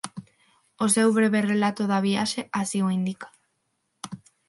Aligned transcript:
O 0.83 0.85
seu 0.95 1.09
breve 1.17 1.39
relato 1.51 1.83
da 1.91 2.03
viaxe 2.07 2.41
así 2.61 2.77
o 2.87 2.93
indica. 2.97 3.27